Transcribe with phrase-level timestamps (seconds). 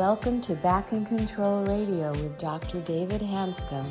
[0.00, 2.80] welcome to Back in Control Radio with Dr.
[2.80, 3.86] David Hanscom.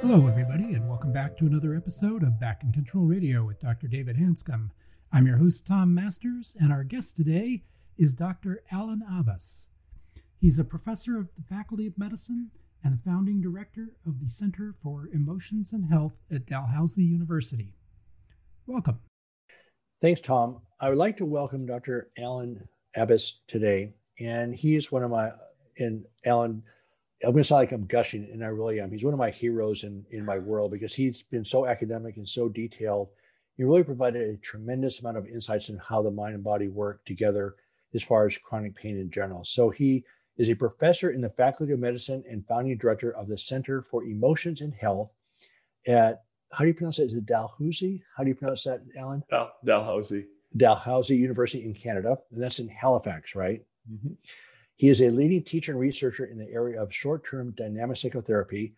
[0.00, 3.88] Hello, everybody, and welcome back to another episode of Back in Control Radio with Dr.
[3.88, 4.70] David Hanscom.
[5.12, 7.64] I'm your host, Tom Masters, and our guest today
[7.96, 8.62] is Dr.
[8.70, 9.64] Allan Abbass.
[10.40, 12.52] He's a professor of the Faculty of Medicine
[12.84, 17.74] and the founding director of the Center for Emotions and Health at Dalhousie University.
[18.64, 19.00] Welcome.
[20.00, 20.60] Thanks, Tom.
[20.80, 22.10] I would like to welcome Dr.
[22.16, 23.94] Allan Abbass today.
[24.20, 25.32] And he is one of my,
[25.76, 26.62] and Allan,
[27.24, 28.92] I'm going to sound like I'm gushing, and I really am.
[28.92, 32.28] He's one of my heroes in, in my world because he's been so academic and
[32.28, 33.08] so detailed.
[33.56, 37.04] He really provided a tremendous amount of insights in how the mind and body work
[37.04, 37.56] together
[37.92, 39.44] as far as chronic pain in general.
[39.44, 40.04] So he
[40.36, 44.04] is a professor in the Faculty of Medicine and founding director of the Center for
[44.04, 45.12] Emotions and Health
[45.88, 47.04] at, how do you pronounce it?
[47.04, 48.02] Is it Dalhousie?
[48.16, 49.22] How do you pronounce that, Allan?
[49.30, 50.26] Dal- Dalhousie.
[50.56, 53.62] Dalhousie University in Canada, and that's in Halifax, right?
[53.90, 54.14] Mm-hmm.
[54.76, 58.74] He is a leading teacher and researcher in the area of short term dynamic psychotherapy,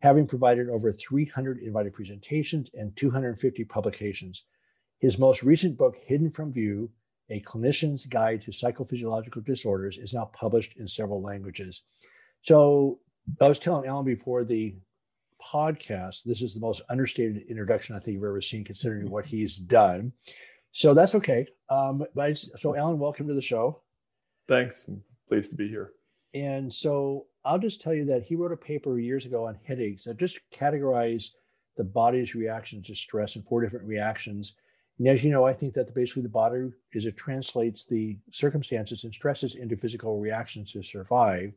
[0.00, 4.44] having provided over 300 invited presentations and 250 publications.
[4.98, 6.90] His most recent book, Hidden from View
[7.30, 11.82] A Clinician's Guide to Psychophysiological Disorders, is now published in several languages.
[12.40, 13.00] So
[13.40, 14.74] I was telling Allan before the
[15.42, 19.56] podcast, this is the most understated introduction I think you've ever seen, considering what he's
[19.56, 20.12] done.
[20.72, 21.46] So that's okay.
[21.68, 23.82] Um, but so, Allan, welcome to the show.
[24.48, 24.88] Thanks.
[24.88, 25.92] I'm pleased to be here.
[26.34, 30.04] And so I'll just tell you that he wrote a paper years ago on headaches
[30.04, 31.30] that just categorized
[31.76, 34.54] the body's reactions to stress in four different reactions.
[34.98, 39.04] And as you know, I think that basically the body is it translates the circumstances
[39.04, 41.52] and stresses into physical reactions to survive.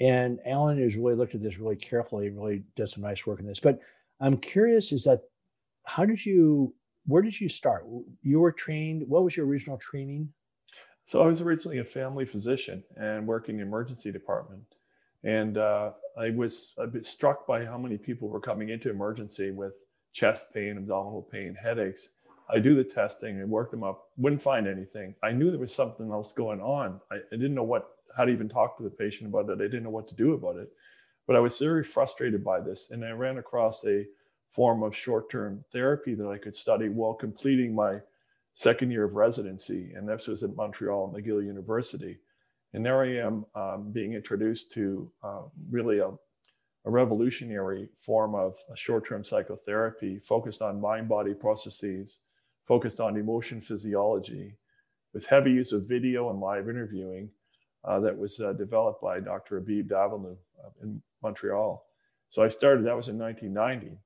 [0.00, 3.40] And Allan has really looked at this really carefully and really does some nice work
[3.40, 3.60] in this.
[3.60, 3.80] But
[4.20, 5.22] I'm curious is that
[5.84, 6.74] how did you
[7.06, 7.86] where did you start?
[8.22, 10.28] You were trained, what was your original training?
[11.06, 14.62] So I was originally a family physician and working in the emergency department.
[15.24, 19.50] And uh, I was a bit struck by how many people were coming into emergency
[19.50, 19.72] with
[20.12, 22.10] chest pain, abdominal pain, headaches.
[22.50, 25.14] I do the testing and work them up, wouldn't find anything.
[25.22, 27.00] I knew there was something else going on.
[27.10, 29.60] I, I didn't know what, how to even talk to the patient about it.
[29.60, 30.70] I didn't know what to do about it.
[31.26, 32.90] But I was very frustrated by this.
[32.90, 34.06] And I ran across a
[34.50, 38.00] form of short term therapy that I could study while completing my
[38.54, 39.92] second year of residency.
[39.94, 42.18] And this was at Montreal McGill University.
[42.72, 48.58] And there I am um, being introduced to uh, really a, a, revolutionary form of
[48.74, 52.20] short term psychotherapy focused on mind body processes,
[52.66, 54.54] focused on emotion physiology,
[55.14, 57.30] with heavy use of video and live interviewing
[57.84, 59.56] uh, that was uh, developed by Dr.
[59.56, 61.84] Habib Davanloo uh, in Montreal.
[62.28, 63.98] So I started, that was in 1990.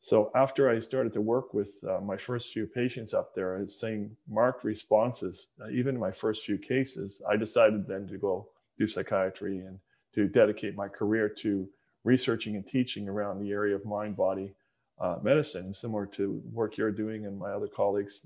[0.00, 3.80] So after I started to work with uh, my first few patients up there, was
[3.80, 7.22] seeing marked responses, uh, even in my first few cases.
[7.26, 8.48] I decided then to go
[8.78, 9.78] do psychiatry and
[10.14, 11.66] to dedicate my career to
[12.04, 14.52] researching and teaching around the area of mind body
[15.00, 18.20] uh, medicine, similar to work you're doing and my other colleagues,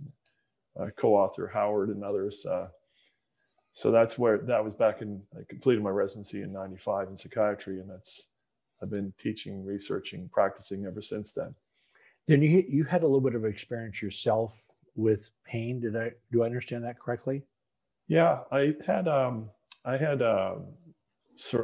[0.81, 2.45] uh, co-author Howard and others.
[3.79, 5.23] So that's where that was back in.
[5.37, 8.25] I completed my residency in '95 in psychiatry, and that's
[8.83, 11.55] I've been teaching, researching, practicing ever since then.
[12.27, 14.61] Then you you had a little bit of experience yourself
[14.97, 15.79] with pain.
[15.79, 17.45] Did I do I understand that correctly?
[18.09, 19.49] Yeah, I had um,
[19.85, 20.67] I had a, um,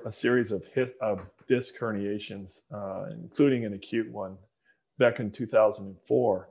[0.07, 4.37] a series of, his, of disc herniations, uh, including an acute one,
[4.99, 6.49] back in 2004,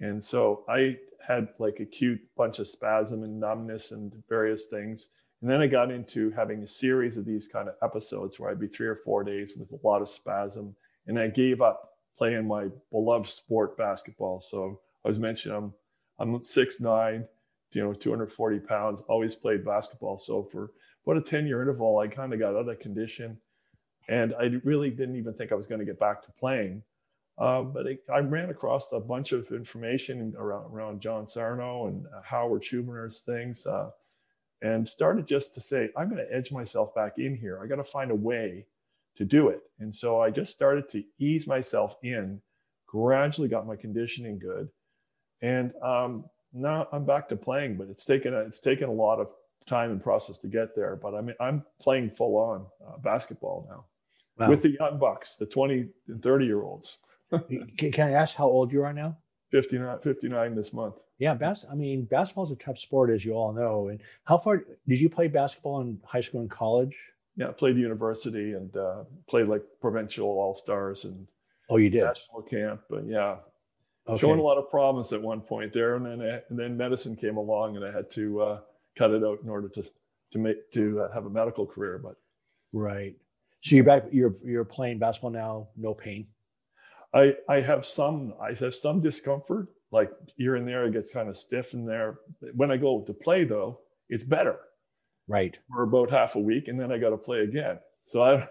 [0.00, 5.08] and so I had like acute bunch of spasm and numbness and various things.
[5.40, 8.58] And then I got into having a series of these kind of episodes where I'd
[8.58, 10.74] be three or four days with a lot of spasm,
[11.06, 14.40] and I gave up playing my beloved sport basketball.
[14.40, 15.74] So I was mentioning I'm
[16.18, 17.26] I'm six nine,
[17.72, 20.16] you know, 240 pounds, always played basketball.
[20.16, 20.72] So for
[21.06, 23.38] about a 10 year interval, I kind of got out of condition.
[24.08, 26.82] And I really didn't even think I was going to get back to playing.
[27.38, 32.04] Uh, but I, I, ran across a bunch of information around, around John Sarno and
[32.06, 33.90] uh, Howard Schubiner's things uh,
[34.60, 37.60] and started just to say, I'm going to edge myself back in here.
[37.62, 38.66] I got to find a way
[39.16, 39.62] to do it.
[39.78, 42.40] And so I just started to ease myself in,
[42.86, 44.68] gradually got my conditioning good.
[45.40, 49.20] And um, now I'm back to playing, but it's taken a, it's taken a lot
[49.20, 49.28] of
[49.66, 50.96] time and process to get there.
[50.96, 53.84] But I mean, I'm playing full on uh, basketball now
[54.38, 54.50] wow.
[54.50, 56.98] with the young bucks, the 20 and 30 year olds.
[57.76, 59.16] Can, can I ask how old you are now?
[59.50, 60.96] 59, 59 this month.
[61.18, 63.88] Yeah, bas- I mean, basketball is a tough sport, as you all know.
[63.88, 66.96] And how far did you play basketball in high school and college?
[67.38, 71.26] yeah, played university and uh, played like provincial all stars and
[71.70, 72.80] oh, you did national camp.
[72.90, 73.36] But yeah,
[74.08, 74.20] okay.
[74.20, 77.36] showing a lot of promise at one point there, and then and then medicine came
[77.36, 78.60] along, and I had to uh,
[78.98, 79.88] cut it out in order to
[80.32, 81.98] to make to uh, have a medical career.
[81.98, 82.16] But
[82.72, 83.14] right,
[83.62, 84.06] so you're back.
[84.10, 85.68] You're you're playing basketball now.
[85.76, 86.26] No pain.
[87.14, 90.86] I I have some I have some discomfort, like here and there.
[90.86, 92.18] It gets kind of stiff in there.
[92.54, 94.58] When I go to play, though, it's better.
[95.26, 95.58] Right.
[95.70, 97.78] For about half a week, and then I got to play again.
[98.04, 98.48] So I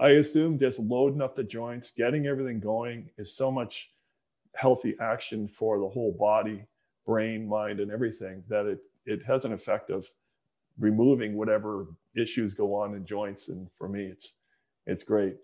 [0.00, 3.90] I assume just loading up the joints, getting everything going is so much
[4.54, 6.64] healthy action for the whole body,
[7.06, 10.06] brain, mind, and everything that it it has an effect of
[10.78, 11.86] removing whatever
[12.16, 13.48] issues go on in joints.
[13.48, 14.34] And for me, it's
[14.86, 15.36] it's great.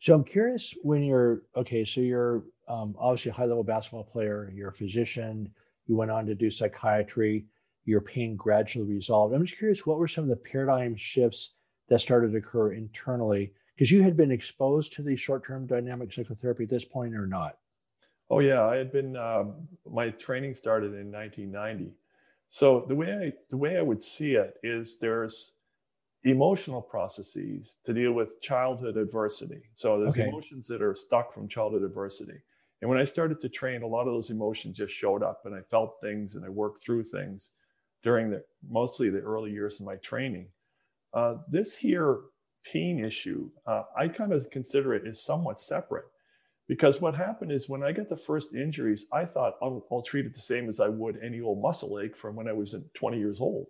[0.00, 1.84] So I'm curious when you're okay.
[1.84, 4.50] So you're um, obviously a high level basketball player.
[4.54, 5.52] You're a physician.
[5.86, 7.44] You went on to do psychiatry.
[7.84, 9.34] Your pain gradually resolved.
[9.34, 11.54] I'm just curious, what were some of the paradigm shifts
[11.88, 13.52] that started to occur internally?
[13.74, 17.26] Because you had been exposed to the short term dynamic psychotherapy at this point, or
[17.26, 17.58] not?
[18.30, 19.16] Oh yeah, I had been.
[19.16, 21.92] Um, my training started in 1990.
[22.48, 25.52] So the way I the way I would see it is there's
[26.24, 29.62] emotional processes to deal with childhood adversity.
[29.74, 30.28] So there's okay.
[30.28, 32.38] emotions that are stuck from childhood adversity.
[32.80, 35.54] And when I started to train, a lot of those emotions just showed up and
[35.54, 37.52] I felt things and I worked through things
[38.02, 40.48] during the mostly the early years of my training.
[41.12, 42.20] Uh, this here
[42.64, 46.04] pain issue, uh, I kind of consider it as somewhat separate
[46.68, 50.26] because what happened is when I got the first injuries, I thought I'll, I'll treat
[50.26, 53.18] it the same as I would any old muscle ache from when I was 20
[53.18, 53.66] years old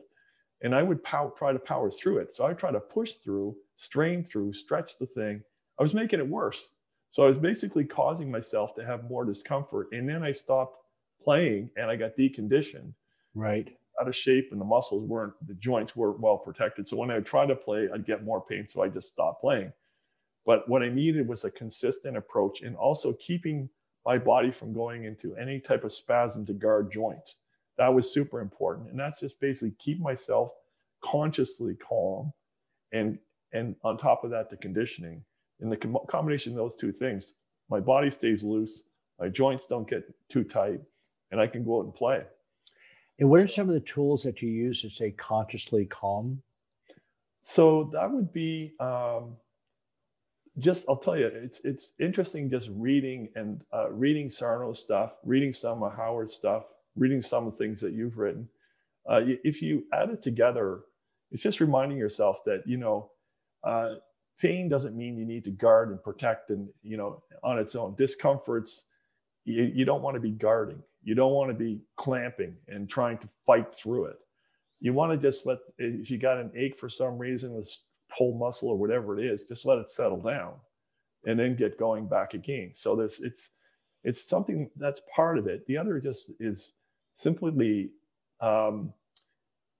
[0.62, 2.34] and I would pow- try to power through it.
[2.34, 5.42] So I try to push through, strain through, stretch the thing.
[5.78, 6.72] I was making it worse.
[7.08, 9.88] So I was basically causing myself to have more discomfort.
[9.92, 10.76] And then I stopped
[11.22, 12.92] playing and I got deconditioned.
[13.34, 13.76] Right.
[14.00, 16.86] Out of shape and the muscles weren't, the joints weren't well protected.
[16.86, 18.68] So when I would try to play, I'd get more pain.
[18.68, 19.72] So I just stopped playing.
[20.46, 23.68] But what I needed was a consistent approach and also keeping
[24.06, 27.36] my body from going into any type of spasm to guard joints.
[27.80, 28.90] That was super important.
[28.90, 30.52] And that's just basically keep myself
[31.02, 32.30] consciously calm
[32.92, 33.18] and
[33.54, 35.24] and on top of that the conditioning.
[35.60, 37.34] And the com- combination of those two things
[37.70, 38.82] my body stays loose
[39.18, 40.80] my joints don't get too tight
[41.30, 42.22] and i can go out and play.
[43.18, 46.42] And what are some of the tools that you use to stay consciously calm?
[47.42, 49.36] So that would be um,
[50.58, 55.50] just i'll tell you it's it's interesting just reading and uh, reading sarno's stuff reading
[55.50, 56.64] some of howard's stuff
[56.96, 58.48] reading some of the things that you've written,
[59.08, 60.80] uh, if you add it together,
[61.30, 63.10] it's just reminding yourself that you know
[63.64, 63.94] uh,
[64.38, 67.94] pain doesn't mean you need to guard and protect and you know on its own.
[67.96, 68.84] Discomforts
[69.44, 70.82] you, you don't want to be guarding.
[71.02, 74.16] You don't want to be clamping and trying to fight through it.
[74.80, 77.70] You want to just let if you got an ache for some reason with
[78.10, 80.54] whole muscle or whatever it is just let it settle down
[81.26, 82.72] and then get going back again.
[82.74, 83.50] So there's it's
[84.04, 85.66] it's something that's part of it.
[85.66, 86.74] The other just is
[87.14, 87.90] simply
[88.40, 88.92] um,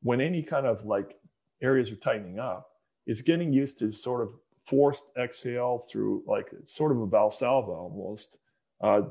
[0.03, 1.17] when any kind of like
[1.63, 2.69] areas are tightening up,
[3.07, 4.35] it's getting used to sort of
[4.67, 8.37] forced exhale through like sort of a valsalva almost,
[8.81, 9.03] uh,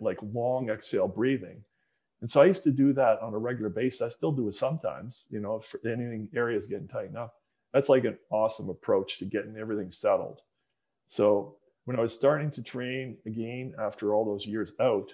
[0.00, 1.62] like long exhale breathing.
[2.20, 4.02] And so I used to do that on a regular basis.
[4.02, 7.34] I still do it sometimes, you know, if anything areas getting tightened up.
[7.72, 10.40] That's like an awesome approach to getting everything settled.
[11.06, 15.12] So when I was starting to train again after all those years out,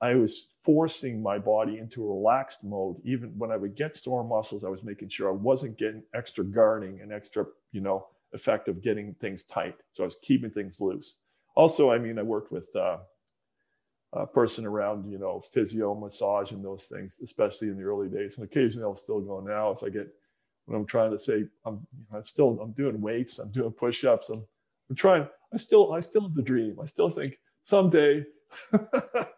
[0.00, 2.96] I was forcing my body into a relaxed mode.
[3.04, 6.44] Even when I would get sore muscles, I was making sure I wasn't getting extra
[6.44, 9.76] guarding and extra, you know, effect of getting things tight.
[9.92, 11.14] So I was keeping things loose.
[11.54, 12.98] Also, I mean, I worked with uh,
[14.12, 18.36] a person around, you know, physio, massage, and those things, especially in the early days.
[18.36, 20.08] And occasionally, I'll still go now if I get
[20.66, 24.44] when I'm trying to say I'm, I'm still I'm doing weights, I'm doing push-ups, I'm,
[24.90, 25.26] I'm trying.
[25.52, 26.76] I still I still have the dream.
[26.82, 28.24] I still think someday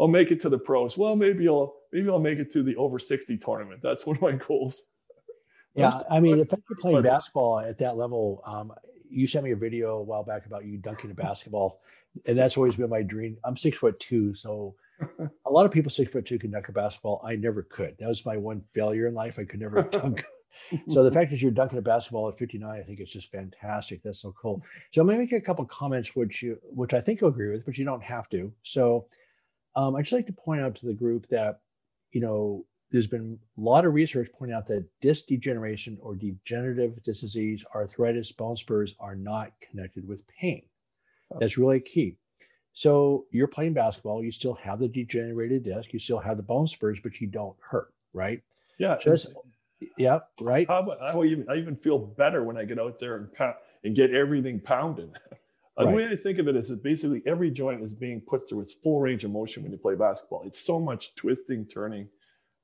[0.00, 0.96] I'll make it to the pros.
[0.96, 3.80] Well, maybe I'll maybe I'll make it to the over 60 tournament.
[3.82, 4.82] That's one of my goals.
[5.74, 8.72] Yeah, I mean, if you're playing basketball at that level, um,
[9.08, 11.80] you sent me a video a while back about you dunking a basketball,
[12.26, 13.36] and that's always been my dream.
[13.44, 14.74] I'm six foot two, so
[15.18, 17.20] a lot of people six foot two can dunk a basketball.
[17.24, 17.96] I never could.
[17.98, 19.38] That was my one failure in life.
[19.38, 20.24] I could never dunk.
[20.88, 24.02] so the fact that you're dunking a basketball at 59, I think it's just fantastic.
[24.02, 24.62] That's so cool.
[24.90, 27.64] So I'm to make a couple comments, which you, which I think you'll agree with,
[27.64, 28.52] but you don't have to.
[28.64, 29.06] So
[29.76, 31.60] um, I'd just like to point out to the group that,
[32.12, 37.00] you know, there's been a lot of research pointing out that disc degeneration or degenerative
[37.02, 40.62] disc disease, arthritis, bone spurs are not connected with pain.
[41.32, 41.38] Oh.
[41.38, 42.16] That's really key.
[42.72, 46.66] So you're playing basketball, you still have the degenerated disc, you still have the bone
[46.66, 48.42] spurs, but you don't hurt, right?
[48.78, 48.96] Yeah.
[49.00, 49.34] Just
[49.96, 50.66] yeah, right.
[50.68, 53.96] How about, I even I even feel better when I get out there and and
[53.96, 55.10] get everything pounded.
[55.84, 55.90] Right.
[55.90, 58.60] The way I think of it is that basically every joint is being put through
[58.60, 60.42] its full range of motion when you play basketball.
[60.44, 62.08] It's so much twisting, turning,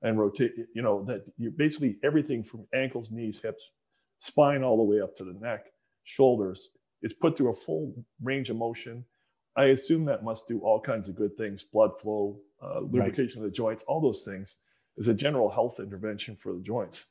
[0.03, 0.53] and rotate.
[0.75, 3.71] You know that you basically everything from ankles, knees, hips,
[4.19, 5.67] spine, all the way up to the neck,
[6.05, 6.71] shoulders
[7.03, 9.05] is put through a full range of motion.
[9.57, 13.47] I assume that must do all kinds of good things: blood flow, uh, lubrication right.
[13.47, 14.57] of the joints, all those things.
[14.99, 17.05] Is a general health intervention for the joints.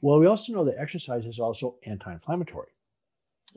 [0.00, 2.68] Well, we also know that exercise is also anti-inflammatory.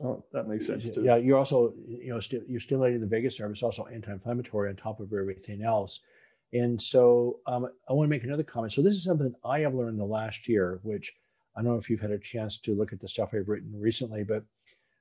[0.02, 1.02] Oh, that makes sense too.
[1.02, 3.50] Yeah, you're also you know st- you're stimulating the vagus nerve.
[3.50, 6.00] It's also anti-inflammatory on top of everything else.
[6.52, 8.72] And so um, I want to make another comment.
[8.72, 11.14] So this is something I have learned the last year, which
[11.56, 13.72] I don't know if you've had a chance to look at the stuff I've written
[13.74, 14.44] recently, but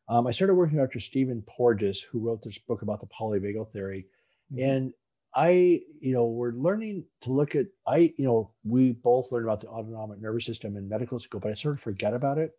[0.09, 0.99] um, I started working with Dr.
[0.99, 4.07] Stephen Porges, who wrote this book about the polyvagal theory.
[4.51, 4.69] Mm-hmm.
[4.69, 4.93] And
[5.35, 9.61] I, you know, we're learning to look at, I, you know, we both learned about
[9.61, 12.51] the autonomic nervous system in medical school, but I sort of forget about it.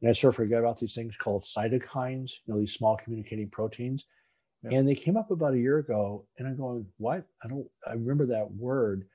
[0.00, 3.48] And I sort of forget about these things called cytokines, you know, these small communicating
[3.48, 4.06] proteins.
[4.62, 4.78] Yeah.
[4.78, 7.24] And they came up about a year ago, and I'm going, what?
[7.42, 9.06] I don't, I remember that word.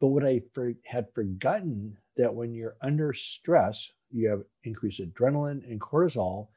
[0.00, 5.62] But what I for, had forgotten that when you're under stress, you have increased adrenaline
[5.70, 6.48] and cortisol,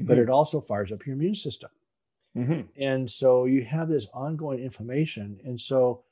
[0.00, 0.06] mm-hmm.
[0.06, 1.70] but it also fires up your immune system.
[2.36, 2.60] Mm-hmm.
[2.80, 5.38] And so you have this ongoing inflammation.
[5.44, 6.04] And so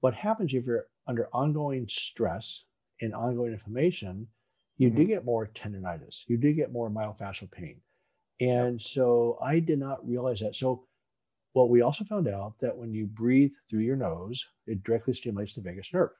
[0.00, 2.64] what happens if you're under ongoing stress
[3.00, 4.28] and ongoing inflammation,
[4.76, 4.98] you mm-hmm.
[4.98, 7.80] do get more tendonitis, you do get more myofascial pain.
[8.40, 10.56] And so I did not realize that.
[10.56, 10.86] So
[11.54, 15.54] well, we also found out that when you breathe through your nose, it directly stimulates
[15.54, 16.10] the vagus nerve.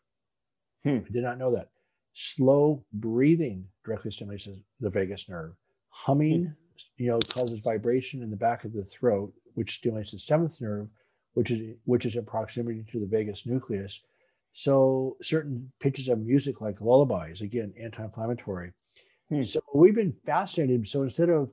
[0.85, 0.99] Hmm.
[1.07, 1.69] I did not know that.
[2.15, 5.55] Slow breathing directly stimulates the vagus nerve.
[5.89, 6.53] Humming, hmm.
[7.03, 10.89] you know, causes vibration in the back of the throat, which stimulates the seventh nerve,
[11.33, 14.01] which is which is in proximity to the vagus nucleus.
[14.55, 18.73] So certain pitches of music like lullabies, again, anti-inflammatory.
[19.29, 19.43] Hmm.
[19.43, 20.89] So we've been fascinated.
[20.89, 21.51] So instead of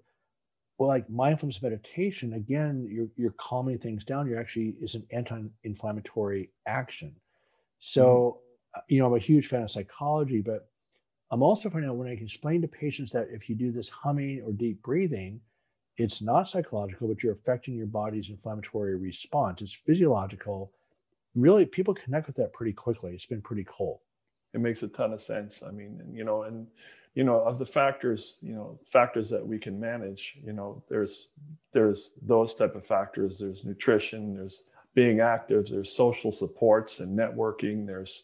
[0.77, 4.27] well, like mindfulness meditation, again, you're you're calming things down.
[4.27, 7.15] You're actually is an anti-inflammatory action.
[7.79, 8.39] So,
[8.75, 8.81] mm.
[8.87, 10.67] you know, I'm a huge fan of psychology, but
[11.31, 13.89] I'm also finding out when I can explain to patients that if you do this
[13.89, 15.41] humming or deep breathing,
[15.97, 19.61] it's not psychological, but you're affecting your body's inflammatory response.
[19.61, 20.71] It's physiological.
[21.35, 23.13] Really, people connect with that pretty quickly.
[23.13, 24.01] It's been pretty cool.
[24.53, 25.63] It makes a ton of sense.
[25.65, 26.67] I mean, you know, and
[27.13, 31.29] you know of the factors you know factors that we can manage you know there's
[31.73, 37.85] there's those type of factors there's nutrition there's being active there's social supports and networking
[37.85, 38.23] there's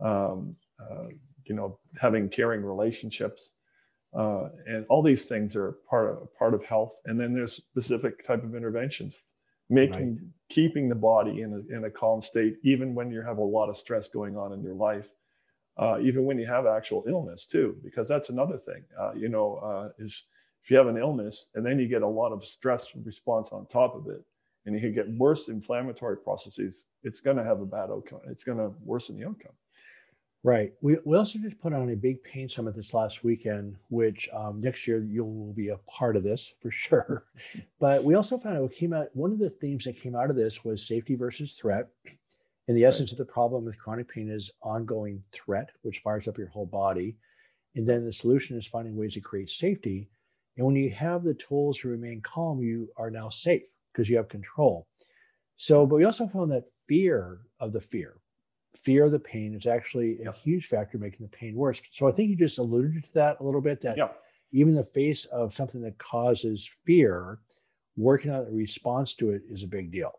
[0.00, 1.06] um, uh,
[1.44, 3.52] you know having caring relationships
[4.14, 8.22] uh, and all these things are part of part of health and then there's specific
[8.24, 9.24] type of interventions
[9.70, 10.24] making right.
[10.48, 13.68] keeping the body in a, in a calm state even when you have a lot
[13.68, 15.10] of stress going on in your life
[15.78, 18.82] uh, even when you have actual illness too, because that's another thing.
[18.98, 20.24] Uh, you know, uh, is
[20.62, 23.64] if you have an illness and then you get a lot of stress response on
[23.66, 24.24] top of it,
[24.66, 28.20] and you can get worse inflammatory processes, it's going to have a bad outcome.
[28.28, 29.52] It's going to worsen the outcome.
[30.48, 30.72] Right.
[30.80, 34.62] We, we also just put on a big pain summit this last weekend, which um,
[34.62, 37.26] next year you'll be a part of this for sure.
[37.78, 40.30] but we also found out what came out, one of the themes that came out
[40.30, 41.88] of this was safety versus threat.
[42.66, 43.20] And the essence right.
[43.20, 47.18] of the problem with chronic pain is ongoing threat, which fires up your whole body.
[47.76, 50.08] And then the solution is finding ways to create safety.
[50.56, 54.16] And when you have the tools to remain calm, you are now safe because you
[54.16, 54.86] have control.
[55.56, 58.16] So, but we also found that fear of the fear,
[58.76, 61.82] fear of the pain is actually a huge factor making the pain worse.
[61.92, 63.98] So I think you just alluded to that a little bit that
[64.52, 67.38] even the face of something that causes fear,
[67.96, 70.12] working on the response to it is a big deal.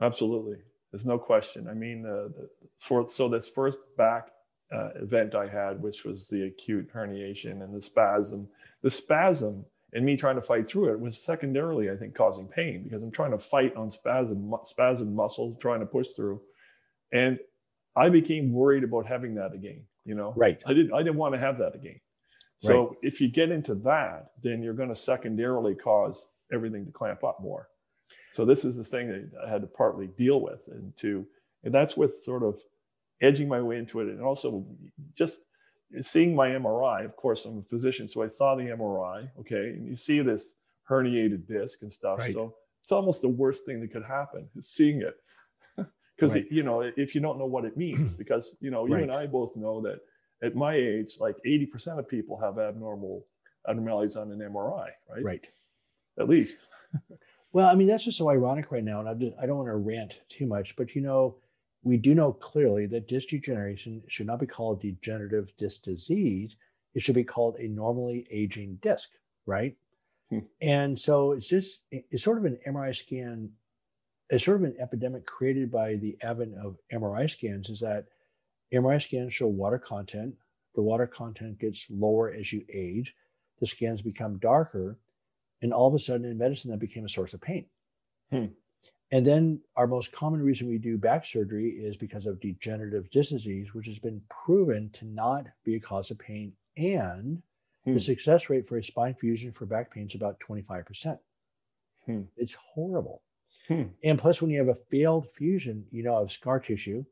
[0.00, 0.58] Absolutely.
[0.90, 1.68] There's no question.
[1.68, 4.28] I mean, uh, the, for, so this first back
[4.72, 8.48] uh, event I had, which was the acute herniation and the spasm,
[8.82, 12.82] the spasm and me trying to fight through it was secondarily, I think, causing pain
[12.82, 16.40] because I'm trying to fight on spasm, spasm muscles, trying to push through.
[17.12, 17.38] And
[17.96, 19.84] I became worried about having that again.
[20.04, 20.60] You know, right?
[20.66, 20.92] I didn't.
[20.92, 22.00] I didn't want to have that again.
[22.58, 22.96] So right.
[23.02, 27.40] if you get into that, then you're going to secondarily cause everything to clamp up
[27.40, 27.68] more.
[28.32, 31.26] So this is the thing that I had to partly deal with, and to
[31.62, 32.60] and that's with sort of
[33.20, 34.66] edging my way into it, and also
[35.14, 35.40] just
[36.00, 37.04] seeing my MRI.
[37.04, 39.28] Of course, I'm a physician, so I saw the MRI.
[39.40, 40.54] Okay, and you see this
[40.90, 42.18] herniated disc and stuff.
[42.18, 42.32] Right.
[42.32, 45.16] So it's almost the worst thing that could happen is seeing it,
[46.16, 46.46] because right.
[46.50, 49.02] you know if you don't know what it means, because you know you right.
[49.02, 50.00] and I both know that
[50.42, 53.24] at my age, like 80% of people have abnormal
[53.68, 55.22] abnormalities on an MRI, right?
[55.22, 55.46] Right.
[56.18, 56.64] At least.
[57.54, 58.98] Well, I mean, that's just so ironic right now.
[58.98, 61.36] And I, just, I don't want to rant too much, but you know,
[61.84, 66.56] we do know clearly that disc degeneration should not be called degenerative disc disease.
[66.94, 69.10] It should be called a normally aging disc,
[69.46, 69.76] right?
[70.30, 70.40] Hmm.
[70.60, 73.50] And so it's just it's sort of an MRI scan.
[74.30, 77.68] It's sort of an epidemic created by the advent of MRI scans.
[77.68, 78.06] Is that
[78.72, 80.34] MRI scans show water content.
[80.74, 83.14] The water content gets lower as you age.
[83.60, 84.98] The scans become darker,
[85.62, 87.66] and all of a sudden, in medicine, that became a source of pain.
[88.30, 88.46] Hmm.
[89.12, 93.30] And then our most common reason we do back surgery is because of degenerative disc
[93.30, 96.52] disease, which has been proven to not be a cause of pain.
[96.76, 97.42] And
[97.84, 97.94] hmm.
[97.94, 101.18] the success rate for a spine fusion for back pain is about 25%.
[102.06, 102.22] Hmm.
[102.36, 103.22] It's horrible.
[103.68, 103.84] Hmm.
[104.02, 107.04] And plus, when you have a failed fusion, you now have scar tissue,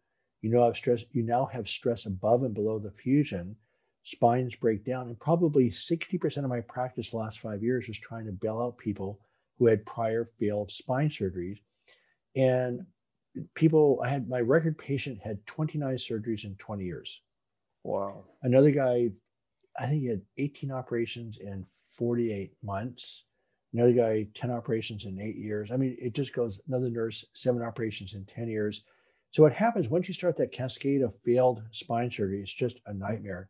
[0.42, 3.56] you know I have stress, you now have stress above and below the fusion,
[4.02, 5.06] spines break down.
[5.06, 8.76] And probably 60% of my practice the last five years was trying to bail out
[8.76, 9.20] people
[9.58, 11.58] who had prior failed spine surgeries
[12.34, 12.86] and
[13.54, 17.20] people, I had my record patient had 29 surgeries in 20 years.
[17.84, 18.24] Wow.
[18.42, 19.10] Another guy,
[19.78, 21.66] I think he had 18 operations in
[21.96, 23.24] 48 months.
[23.72, 25.70] Another guy, 10 operations in eight years.
[25.70, 28.82] I mean, it just goes, another nurse, seven operations in 10 years.
[29.30, 32.92] So what happens once you start that cascade of failed spine surgery, it's just a
[32.92, 33.48] nightmare.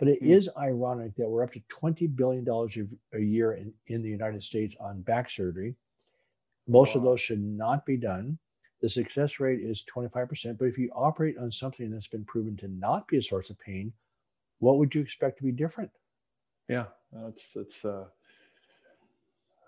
[0.00, 0.32] But it mm-hmm.
[0.32, 2.44] is ironic that we're up to $20 billion
[3.14, 5.76] a year in, in the United States on back surgery.
[6.66, 6.98] Most wow.
[6.98, 8.38] of those should not be done.
[8.80, 10.58] The success rate is 25%.
[10.58, 13.60] But if you operate on something that's been proven to not be a source of
[13.60, 13.92] pain,
[14.58, 15.90] what would you expect to be different?
[16.68, 18.04] Yeah, that's that's uh,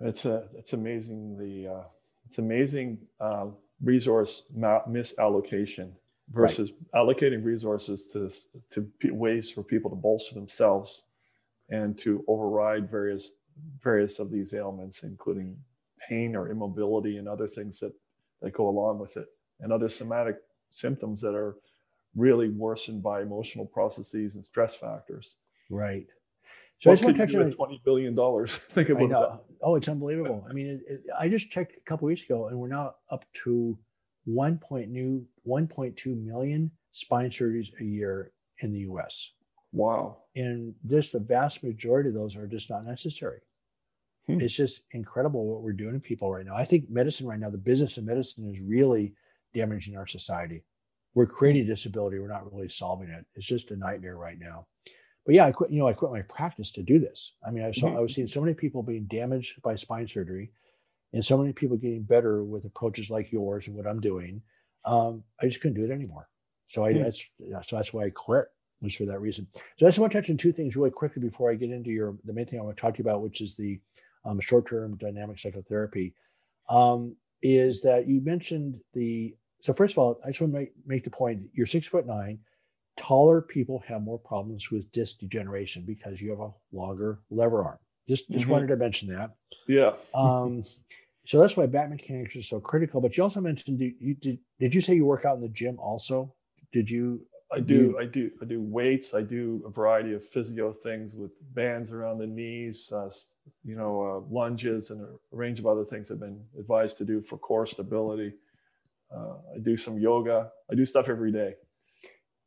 [0.03, 1.39] it's uh, it's amazing.
[1.39, 1.85] The uh,
[2.29, 3.47] it's amazing uh,
[3.83, 5.93] resource misallocation
[6.31, 7.03] versus right.
[7.03, 8.31] allocating resources to
[8.71, 11.05] to ways for people to bolster themselves
[11.71, 13.35] and to override various
[13.83, 15.57] various of these ailments, including
[16.09, 17.93] pain or immobility and other things that,
[18.41, 19.27] that go along with it,
[19.61, 20.37] and other somatic
[20.71, 21.57] symptoms that are
[22.17, 25.37] really worsened by emotional processes and stress factors.
[25.71, 26.07] Right.
[26.81, 28.57] So what I just want to touch on twenty billion dollars.
[28.59, 29.41] Think about that.
[29.63, 30.47] Oh, it's unbelievable.
[30.49, 33.25] I mean, it, it, I just checked a couple weeks ago, and we're now up
[33.45, 33.79] to
[34.25, 39.31] one point new one point two million spine surgeries a year in the U.S.
[39.73, 40.19] Wow.
[40.37, 43.41] And this, the vast majority of those are just not necessary.
[44.27, 44.41] Hmm.
[44.41, 46.57] It's just incredible what we're doing to people right now.
[46.57, 49.15] I think medicine right now, the business of medicine is really
[49.55, 50.63] damaging our society.
[51.15, 52.19] We're creating disability.
[52.19, 53.27] We're not really solving it.
[53.35, 54.67] It's just a nightmare right now.
[55.25, 57.33] But yeah, I quit, you know, I quit my practice to do this.
[57.47, 57.99] I mean, I saw, mm-hmm.
[57.99, 60.51] I was seeing so many people being damaged by spine surgery
[61.13, 64.43] and so many people getting better with approaches like yours and what I'm doing.
[64.85, 66.29] Um, I just couldn't do it anymore.
[66.69, 67.03] So I, hmm.
[67.03, 67.29] that's,
[67.67, 68.47] so that's why I quit
[68.81, 69.47] was for that reason.
[69.77, 71.91] So I just want to touch on two things really quickly before I get into
[71.91, 73.81] your, the main thing I want to talk to you about, which is the
[74.25, 76.15] um, short-term dynamic psychotherapy,
[76.69, 79.35] um, is that you mentioned the.
[79.61, 82.07] So first of all, I just want to make, make the point: you're six foot
[82.07, 82.39] nine.
[82.97, 87.79] Taller people have more problems with disc degeneration because you have a longer lever arm.
[88.09, 88.53] Just just mm-hmm.
[88.53, 89.31] wanted to mention that.
[89.67, 89.93] Yeah.
[90.15, 90.65] um,
[91.25, 93.01] so that's why back mechanics is so critical.
[93.01, 94.39] But you also mentioned you did.
[94.61, 96.35] Did you say you work out in the gym also?
[96.73, 99.15] Did you I do, I do, I do weights.
[99.15, 103.11] I do a variety of physio things with bands around the knees, uh,
[103.63, 107.21] you know, uh, lunges, and a range of other things I've been advised to do
[107.21, 108.33] for core stability.
[109.15, 110.51] Uh, I do some yoga.
[110.71, 111.55] I do stuff every day.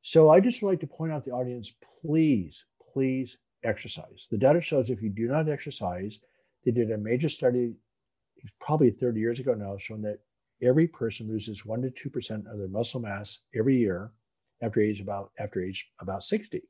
[0.08, 4.28] So I just like to point out to the audience, please, please exercise.
[4.30, 6.20] The data shows if you do not exercise,
[6.64, 7.74] they did a major study,
[8.62, 10.20] probably 30 years ago now, showing that
[10.62, 14.12] every person loses one to two percent of their muscle mass every year
[14.62, 16.62] after age about after age about 60.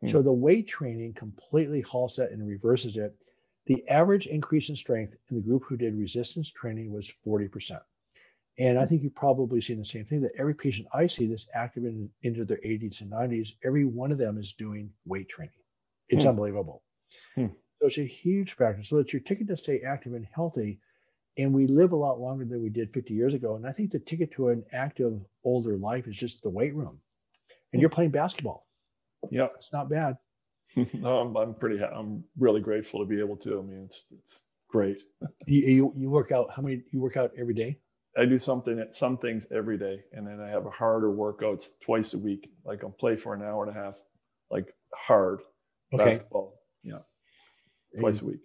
[0.00, 0.08] Hmm.
[0.08, 3.14] So the weight training completely halts that and reverses it.
[3.66, 7.80] The average increase in strength in the group who did resistance training was 40%.
[8.58, 11.46] And I think you've probably seen the same thing that every patient I see that's
[11.54, 15.54] active in, into their 80s and 90s, every one of them is doing weight training.
[16.08, 16.30] It's hmm.
[16.30, 16.82] unbelievable.
[17.34, 17.46] Hmm.
[17.80, 18.82] So it's a huge factor.
[18.82, 20.80] So that your ticket to stay active and healthy
[21.38, 23.56] and we live a lot longer than we did 50 years ago.
[23.56, 27.00] And I think the ticket to an active older life is just the weight room
[27.72, 28.66] and you're playing basketball.
[29.30, 30.16] Yeah, it's not bad.
[30.94, 31.82] no, I'm, I'm pretty.
[31.82, 33.58] I'm really grateful to be able to.
[33.58, 35.02] I mean, it's it's great.
[35.46, 36.50] you, you, you work out.
[36.54, 36.82] How many?
[36.90, 37.78] You work out every day.
[38.16, 41.70] I do something at some things every day, and then I have a harder workouts
[41.80, 42.50] twice a week.
[42.64, 44.02] Like I'll play for an hour and a half,
[44.50, 45.40] like hard
[45.94, 46.04] okay.
[46.04, 46.60] basketball.
[46.82, 46.98] Yeah,
[47.98, 48.40] twice a week.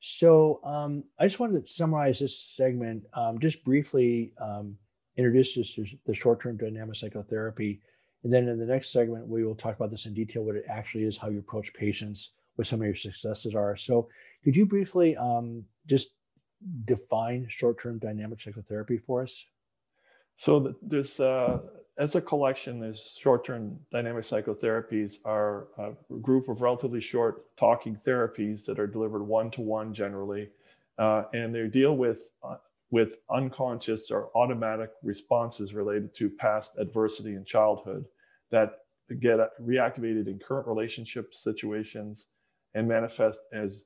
[0.00, 3.04] So um, I just wanted to summarize this segment.
[3.12, 4.76] Um, just briefly um,
[5.16, 7.82] introduce this to the short-term dynamic psychotherapy.
[8.22, 10.64] And then in the next segment, we will talk about this in detail, what it
[10.68, 13.76] actually is, how you approach patients, what some of your successes are.
[13.76, 14.08] So
[14.44, 16.14] could you briefly um, just
[16.84, 19.46] define short-term dynamic psychotherapy for us?
[20.36, 21.58] So there's uh,
[21.98, 28.64] as a collection, there's short-term dynamic psychotherapies are a group of relatively short talking therapies
[28.64, 30.48] that are delivered one-to-one generally,
[30.98, 32.56] uh, and they deal with uh,
[32.90, 38.04] with unconscious or automatic responses related to past adversity in childhood
[38.50, 38.78] that
[39.20, 42.26] get reactivated in current relationship situations
[42.74, 43.84] and manifest as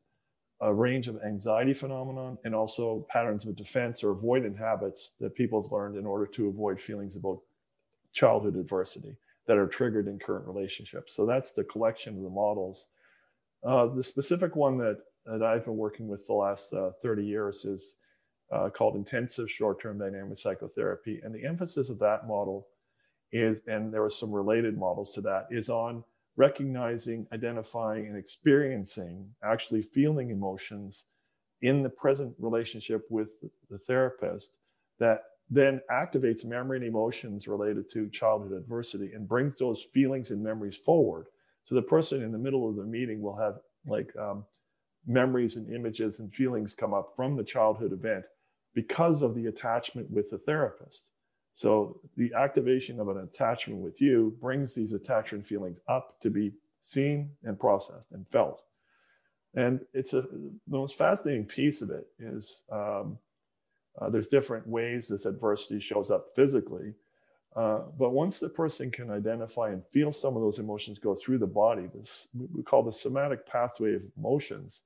[0.64, 5.62] a range of anxiety phenomenon and also patterns of defense or avoidant habits that people
[5.62, 7.38] have learned in order to avoid feelings about
[8.14, 9.14] childhood adversity
[9.46, 11.14] that are triggered in current relationships.
[11.14, 12.86] So that's the collection of the models.
[13.62, 17.66] Uh, the specific one that, that I've been working with the last uh, 30 years
[17.66, 17.96] is
[18.50, 21.20] uh, called intensive short-term dynamic psychotherapy.
[21.22, 22.68] And the emphasis of that model
[23.32, 26.04] is, and there are some related models to that, is on
[26.36, 31.04] recognizing, identifying, and experiencing, actually feeling emotions
[31.62, 33.32] in the present relationship with
[33.70, 34.56] the therapist
[34.98, 40.42] that then activates memory and emotions related to childhood adversity and brings those feelings and
[40.42, 41.26] memories forward.
[41.64, 43.54] So the person in the middle of the meeting will have
[43.86, 44.44] like um,
[45.06, 48.24] memories and images and feelings come up from the childhood event
[48.74, 51.10] because of the attachment with the therapist.
[51.54, 56.52] So the activation of an attachment with you brings these attachment feelings up to be
[56.82, 58.64] seen and processed and felt.
[59.54, 63.18] And it's a the most fascinating piece of it is um,
[64.00, 66.94] uh, there's different ways this adversity shows up physically.
[67.54, 71.38] Uh, but once the person can identify and feel some of those emotions go through
[71.38, 74.82] the body, this we call the somatic pathway of emotions.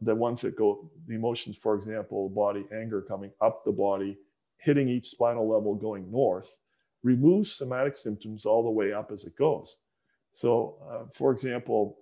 [0.00, 4.16] The ones that go, the emotions, for example, body anger coming up the body,
[4.58, 6.56] hitting each spinal level going north,
[7.02, 9.78] removes somatic symptoms all the way up as it goes.
[10.34, 11.98] So, uh, for example,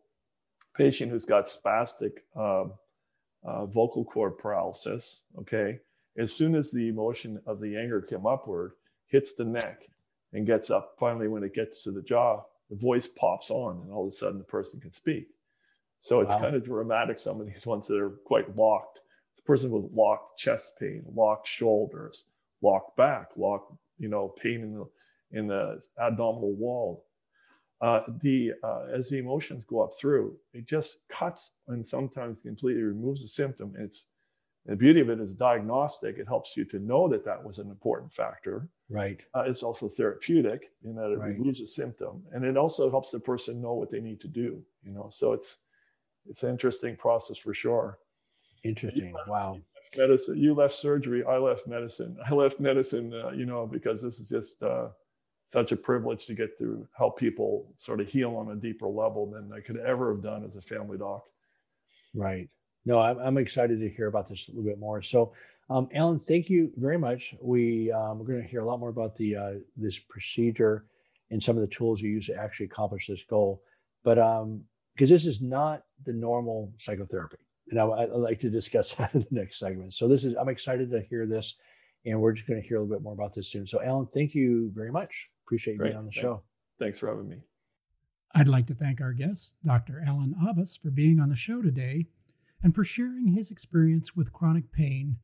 [0.76, 2.64] patient who's got spastic uh,
[3.44, 5.80] uh, vocal cord paralysis, okay,
[6.16, 8.72] as soon as the emotion of the anger came upward,
[9.06, 9.88] hits the neck
[10.32, 13.92] and gets up, finally, when it gets to the jaw, the voice pops on and
[13.92, 15.28] all of a sudden the person can speak.
[16.00, 16.40] So it's wow.
[16.40, 19.00] kind of dramatic, some of these ones that are quite locked.
[19.36, 22.24] The person with locked chest pain, locked shoulders,
[22.64, 24.86] locked back, locked, you know, pain in the
[25.38, 27.04] in the abdominal wall.
[27.80, 32.82] Uh, the uh, as the emotions go up through, it just cuts and sometimes completely
[32.82, 33.74] removes the symptom.
[33.78, 34.06] It's
[34.64, 36.16] the beauty of it is diagnostic.
[36.16, 38.70] It helps you to know that that was an important factor.
[38.88, 39.20] Right.
[39.34, 41.36] Uh, it's also therapeutic in that it right.
[41.36, 44.62] removes a symptom, and it also helps the person know what they need to do.
[44.82, 45.58] You know, so it's
[46.26, 47.98] it's an interesting process for sure.
[48.62, 49.14] Interesting.
[49.26, 49.60] Wow.
[49.98, 50.38] Medicine.
[50.38, 51.24] You left surgery.
[51.24, 52.16] I left medicine.
[52.26, 53.12] I left medicine.
[53.12, 54.88] Uh, you know, because this is just uh,
[55.46, 59.30] such a privilege to get to help people sort of heal on a deeper level
[59.30, 61.24] than I could ever have done as a family doc.
[62.14, 62.48] Right
[62.84, 65.02] no, I'm, I'm, excited to hear about this a little bit more.
[65.02, 65.32] So,
[65.70, 67.34] um, Allan, thank you very much.
[67.40, 70.84] We um, we're going to hear a lot more about the uh, this procedure
[71.30, 73.62] and some of the tools you use to actually accomplish this goal.
[74.02, 74.62] But um,
[74.94, 77.38] because this is not the normal psychotherapy,
[77.70, 79.94] and I, would like to discuss that in the next segment.
[79.94, 81.56] So this is I'm excited to hear this,
[82.04, 83.66] and we're just going to hear a little bit more about this soon.
[83.66, 85.30] So, Allan, thank you very much.
[85.46, 85.88] Appreciate you Great.
[85.90, 86.42] being on the show.
[86.78, 87.38] Thanks for having me.
[88.34, 90.02] I'd like to thank our guest, Dr.
[90.04, 92.06] Allan Abbass, for being on the show today
[92.62, 95.18] and for sharing his experience with chronic pain,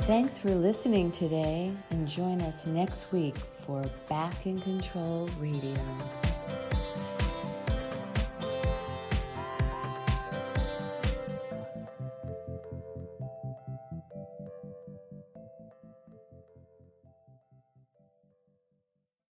[0.00, 5.78] Thanks for listening today and join us next week for Back in Control Radio.